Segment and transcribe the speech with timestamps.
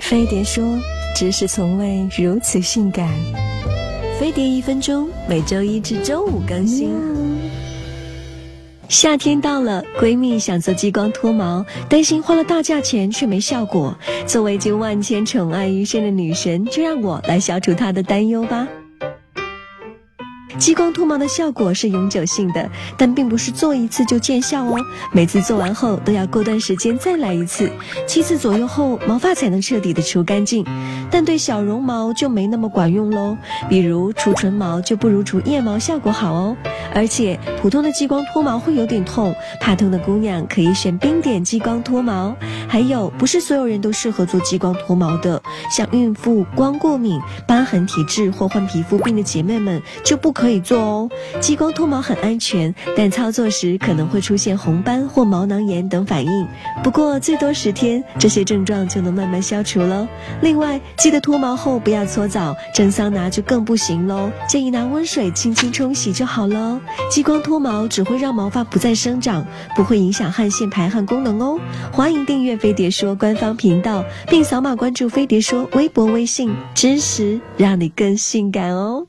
[0.00, 0.64] 飞碟说
[1.14, 3.08] ：“知识从未如此性感。”
[4.18, 6.90] 飞碟一分钟，每周一至周五更新。
[8.88, 13.96] 夏天到了，闺蜜想做激光脱毛，担心花了大价钱却没效果。
[14.26, 18.66] 作为经万千宠爱于身的女神，就让我来消除她的担忧吧。
[20.60, 24.76] 激光脱毛的效果是永久性的，但并不是做一次就见效哦。
[25.10, 27.70] 每次做完后都要过段时间再来一次，
[28.06, 30.62] 七次左右后毛发才能彻底的除干净。
[31.10, 33.38] 但对小绒毛就没那么管用喽，
[33.70, 36.54] 比如除唇毛就不如除腋毛效果好哦。
[36.94, 42.36] 而且普通的激光脱毛会有点痛，怕痛的姑娘可以选冰点激光脱毛。
[42.70, 45.42] 还有，不是所有人都适合做激光脱毛的，
[45.76, 50.60] 像孕妇、光过敏、疤痕体质或患皮肤病的姐妹们就不可以。
[50.60, 56.46] 做哦，激光脱毛很安全，但操作时可能会出现红斑或毛囊炎等反应。
[56.84, 60.06] 不过最多十天，这些症状就能慢慢消除喽。
[60.42, 64.30] 另外，记得脱毛后不要搓澡，蒸桑拿就更不行喽。
[64.46, 66.78] 建议拿温水轻轻冲洗就好了。
[67.10, 69.44] 激光脱毛只会让毛发不再生长，
[69.74, 71.58] 不会影响汗腺排汗功能哦。
[71.90, 79.06] 欢迎订阅飞碟说官方频道，并扫码关注飞碟说微博、微信，知识让你更性感哦。